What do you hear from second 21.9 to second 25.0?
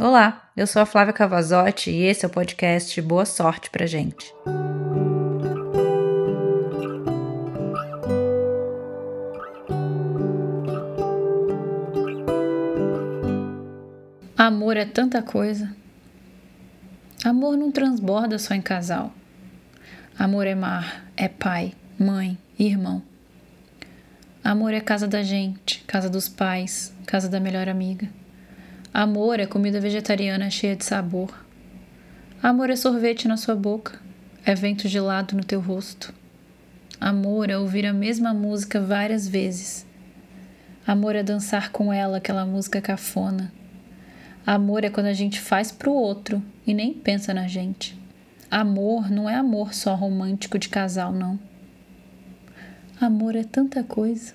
mãe, irmão. Amor é